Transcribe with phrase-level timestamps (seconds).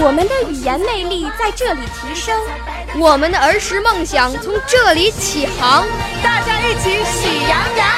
[0.00, 2.40] 我们的语言魅力在这里提升，
[2.98, 5.86] 我们的儿时梦想从这里起航。
[6.22, 7.88] 大家一起喜羊羊。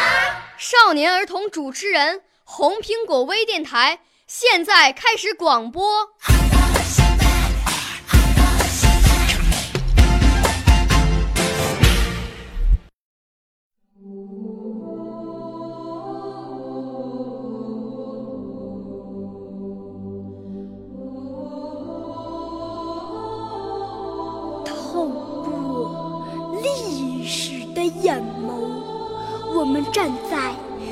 [0.57, 6.09] 少年儿童主持人，红苹果微电台现在开始广播。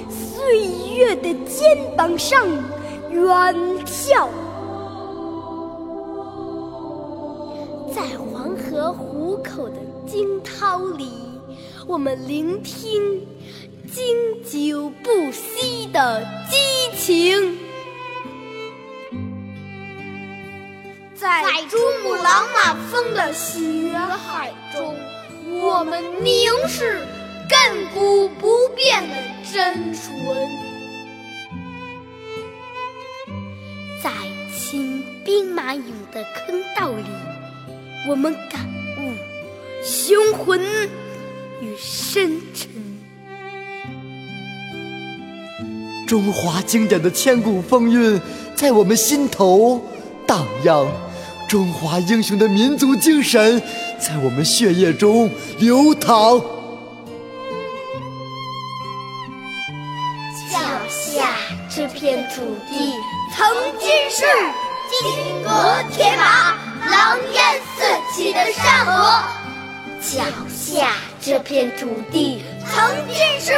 [0.08, 2.46] 岁月的肩膀上
[3.10, 3.24] 远
[3.84, 4.28] 眺，
[7.94, 11.10] 在黄河壶口的惊涛里，
[11.86, 13.26] 我们聆听
[13.92, 16.56] 经久不息的激
[16.96, 17.58] 情。
[21.14, 24.94] 在珠穆朗玛峰的雪海中，
[25.60, 27.00] 我们凝视
[27.48, 29.16] 亘古不变的
[29.52, 30.04] 真纯；
[34.02, 34.10] 在
[34.54, 35.82] 清兵马俑
[36.12, 37.04] 的坑道里，
[38.08, 38.66] 我们感
[38.98, 39.12] 悟
[39.82, 40.60] 雄浑
[41.62, 42.68] 与深沉。
[46.06, 48.20] 中华经典的千古风韵
[48.54, 49.82] 在我们心头
[50.26, 50.86] 荡漾。
[51.48, 53.58] 中华英雄的民族精神
[53.98, 56.57] 在我们血液中流淌。
[62.34, 62.92] 土地
[63.34, 63.46] 曾
[63.78, 64.24] 经是
[64.90, 65.48] 金戈
[65.90, 66.54] 铁马、
[66.90, 67.84] 狼烟四
[68.14, 69.22] 起的山河；
[70.00, 73.52] 脚下这片土地曾经是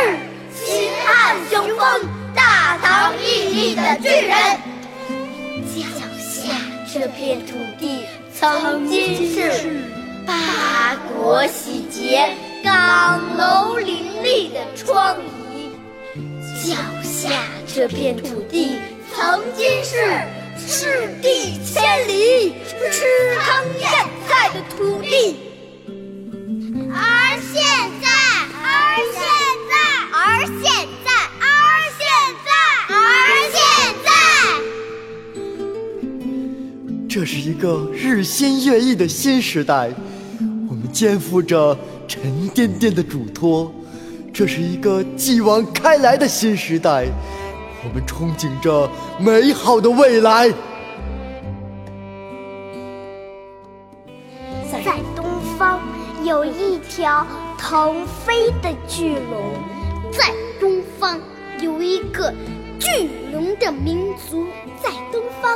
[0.54, 4.34] 秦汉雄风、大唐屹立的巨人。
[5.74, 5.82] 脚
[6.18, 6.54] 下
[6.92, 8.04] 这片土地
[8.34, 9.82] 曾经是
[10.26, 12.28] 八国洗劫、
[12.62, 15.18] 岗楼林立的疮痍；
[16.62, 17.30] 脚下
[17.66, 18.76] 这片土地
[19.14, 19.96] 曾经是
[20.58, 22.52] 赤地千里、
[22.92, 23.88] 吃糠咽
[24.28, 25.36] 菜的土地，
[26.92, 27.62] 而现
[28.02, 28.06] 在，
[28.60, 28.68] 而
[29.16, 29.18] 现
[29.70, 29.72] 在，
[30.12, 30.62] 而现
[31.02, 31.08] 在，
[31.40, 31.48] 而
[31.98, 32.00] 现
[32.44, 32.50] 在，
[32.94, 32.94] 而
[33.54, 33.56] 现
[34.04, 34.08] 在。
[37.08, 39.90] 这是一个日新月异的新时代，
[40.68, 41.74] 我们肩负着
[42.06, 43.74] 沉甸甸的嘱托。
[44.40, 47.04] 这是一个继往开来的新时代，
[47.84, 50.48] 我们憧憬着美好的未来。
[54.72, 55.26] 在东
[55.58, 55.78] 方
[56.24, 57.26] 有一条
[57.58, 59.52] 腾飞的巨龙，
[60.10, 61.20] 在东方
[61.60, 62.32] 有一个
[62.78, 64.46] 巨龙的民族，
[64.82, 65.52] 在东方。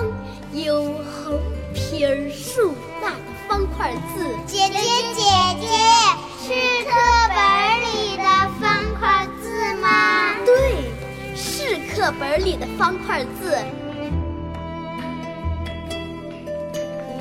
[0.53, 1.41] 有横
[1.75, 3.17] 撇竖捺的
[3.49, 4.25] 方块字，
[12.19, 13.57] 本里的方块字。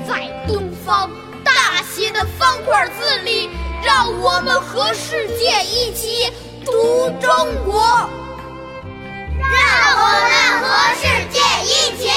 [0.06, 1.10] 在东方
[1.42, 3.48] 大写的方块字里，
[3.84, 6.32] 让我们和世界一起
[6.64, 7.30] 读中
[7.64, 8.08] 国。
[9.38, 9.50] 让
[9.96, 12.10] 我们和世界一起。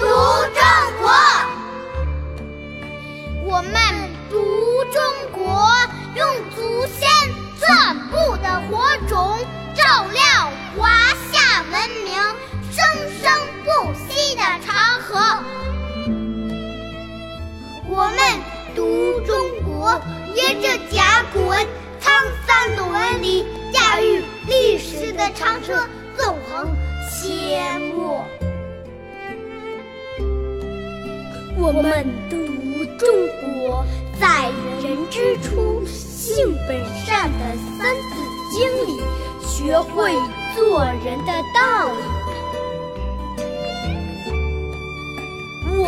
[0.00, 0.60] 读中
[1.00, 1.12] 国，
[3.44, 3.72] 我们
[4.28, 4.34] 读
[4.90, 5.00] 中
[5.30, 5.70] 国，
[6.16, 6.26] 用
[6.56, 7.08] 祖先
[7.60, 7.62] 寸
[8.10, 9.38] 步的火种，
[9.76, 10.90] 照亮华
[11.30, 12.21] 夏文明
[12.72, 12.82] 生
[13.20, 13.30] 生
[13.64, 15.10] 不息的长河。
[17.86, 18.18] 我们
[18.74, 20.00] 读中国，
[20.34, 21.66] 沿着甲骨文
[22.00, 22.10] 沧
[22.46, 25.86] 桑的纹理，驾驭历史的长车，
[26.16, 26.74] 纵横
[27.10, 28.24] 阡陌。
[31.58, 32.38] 我们读
[32.96, 33.06] 中
[33.42, 33.84] 国，
[34.18, 34.50] 在
[34.82, 37.44] 人之初，性本善的
[37.78, 38.16] 《三字
[38.50, 39.02] 经》里
[39.46, 40.10] 学会
[40.56, 42.21] 做人的道理。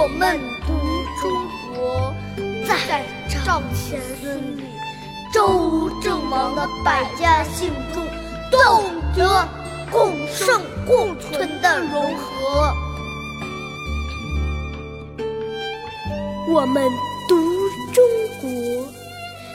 [0.05, 0.75] 我们读
[1.19, 1.33] 中
[1.75, 2.15] 国，
[2.69, 4.62] 在赵钱孙李，
[5.33, 8.05] 周吴郑王的百家姓中，
[8.51, 8.85] 懂
[9.17, 9.49] 得
[9.91, 12.71] 共生共存的融合。
[16.53, 16.87] 我们
[17.27, 17.35] 读
[17.95, 18.05] 中
[18.43, 18.51] 国，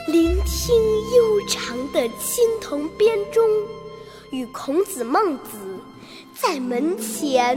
[0.08, 0.74] 聆听
[1.14, 3.40] 悠长的青铜编钟，
[4.32, 5.78] 与孔子、孟子
[6.34, 7.56] 在门前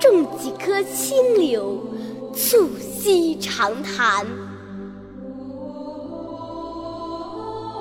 [0.00, 1.84] 种几棵青柳，
[2.34, 4.26] 促膝长谈。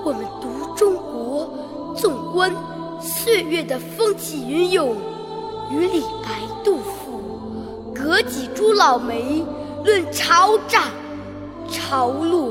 [0.06, 2.56] 我们读中国，纵观
[3.02, 4.96] 岁月的风起云涌，
[5.72, 9.44] 与李白、杜甫隔几株老梅。
[9.86, 10.84] 论潮涨
[11.70, 12.50] 潮落，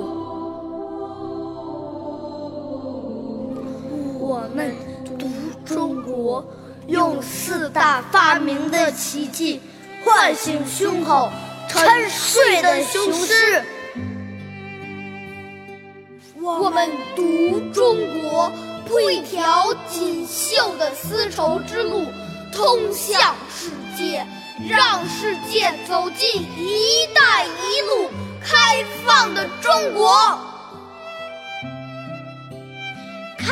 [4.18, 4.74] 我们
[5.18, 5.28] 读
[5.62, 6.42] 中国，
[6.86, 9.60] 用四大发明的奇迹
[10.02, 11.28] 唤醒胸口
[11.68, 13.62] 沉睡的雄狮。
[16.40, 18.50] 我们读中国，
[18.86, 22.06] 铺一条锦绣的丝绸之路，
[22.52, 24.26] 通向世界。
[24.68, 28.10] 让世界走进“一带一路”
[28.44, 30.10] 开放的中国，
[33.38, 33.46] 开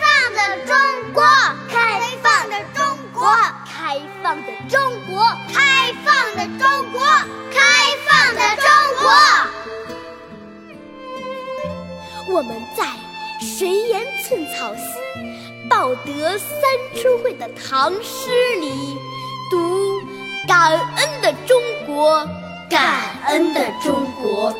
[0.00, 0.76] 放的中
[1.14, 1.22] 国，
[1.68, 2.84] 开放的中
[3.14, 3.24] 国，
[3.64, 5.24] 开放的中国，
[5.54, 5.79] 开
[12.40, 12.86] 我们在
[13.38, 14.84] 谁言寸草心，
[15.68, 16.48] 报得三
[16.94, 18.96] 春晖的唐诗里
[19.50, 20.00] 读。
[20.48, 22.26] 感恩的中国，
[22.70, 23.92] 感恩的中
[24.22, 24.54] 国。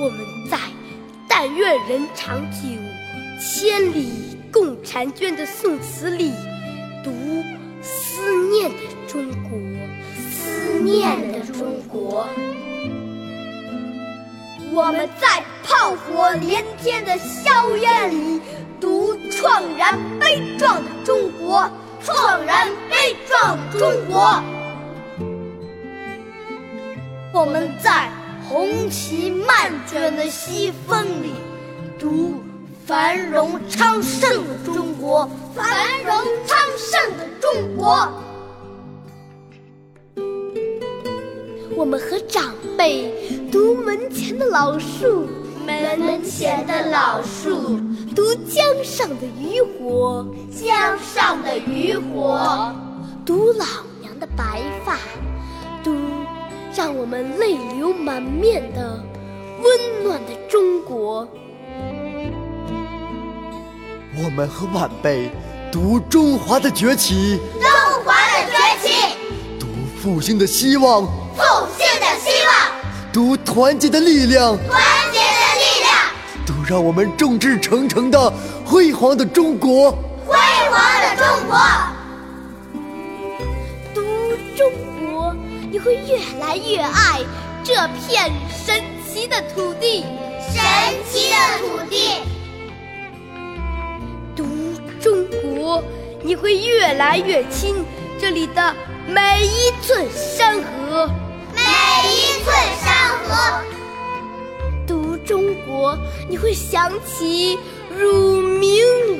[0.00, 0.56] 我们在
[1.28, 2.68] “但愿人长久，
[3.40, 6.30] 千里共婵娟”的宋词里
[7.02, 7.10] 读
[7.82, 8.76] 思念的
[9.08, 9.58] 中国，
[10.30, 12.24] 思念的中国。
[14.74, 18.42] 我们在炮火连天的硝烟里
[18.80, 21.70] 读怆然悲壮的中国。
[22.02, 24.42] 怆然悲壮的中国，
[27.32, 28.10] 我们在
[28.46, 31.32] 红旗漫卷的西风里
[31.98, 32.42] 读
[32.84, 35.64] 繁荣昌盛的中国，繁
[36.04, 36.14] 荣
[36.46, 38.06] 昌盛的中国。
[41.76, 43.12] 我们和长辈
[43.50, 45.26] 读门前的老树，
[45.66, 47.80] 门前的老树。
[48.14, 52.72] 读江上的渔火，江上的渔火；
[53.26, 53.66] 读老
[54.00, 54.98] 娘的白发，
[55.82, 55.96] 读
[56.72, 59.02] 让我们泪流满面的
[59.60, 61.26] 温暖的中国。
[64.22, 65.28] 我们和晚辈
[65.72, 67.68] 读中华的崛起，中
[68.04, 69.16] 华的崛起；
[69.58, 69.66] 读
[70.00, 71.04] 复兴的希望，
[71.36, 71.42] 复
[71.76, 72.52] 兴的希望；
[73.12, 74.56] 读团结的力量。
[74.68, 74.82] 团
[75.12, 75.24] 结的
[75.58, 75.92] 力量，
[76.46, 78.32] 读让我们众志成城的
[78.64, 79.92] 辉煌的中国，
[80.26, 80.36] 辉
[80.70, 81.58] 煌的中国。
[83.94, 84.02] 读
[84.56, 85.34] 中国，
[85.70, 87.20] 你会越来越爱
[87.62, 88.30] 这片
[88.64, 90.04] 神奇的土地，
[90.52, 90.62] 神
[91.10, 92.22] 奇的土地。
[94.36, 94.44] 读
[95.00, 95.82] 中国，
[96.22, 97.84] 你会越来越亲
[98.20, 98.74] 这里的
[99.06, 101.23] 每一寸山河，每
[102.04, 103.62] 一寸山河。
[104.86, 105.98] 读中国，
[106.28, 107.58] 你会想起
[107.90, 108.70] 乳名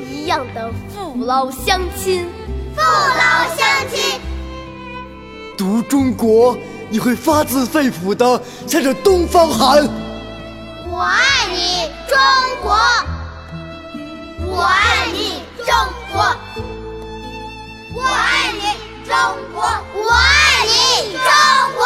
[0.09, 2.27] 一样的父老乡亲，
[2.75, 4.19] 父老乡亲。
[5.57, 6.57] 读中国，
[6.89, 9.87] 你会发自肺腑的向着东方喊：
[10.89, 12.17] 我爱你，中
[12.61, 12.77] 国！
[14.47, 15.73] 我爱你，中
[16.11, 16.21] 国！
[17.95, 18.61] 我爱你，
[19.07, 19.15] 中
[19.53, 19.63] 国！
[19.93, 21.29] 我爱你，中
[21.75, 21.85] 国！